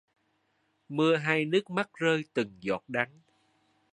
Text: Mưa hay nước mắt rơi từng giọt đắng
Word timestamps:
Mưa 0.89 1.15
hay 1.17 1.45
nước 1.45 1.69
mắt 1.69 1.89
rơi 1.93 2.23
từng 2.33 2.51
giọt 2.61 2.83
đắng 2.87 3.09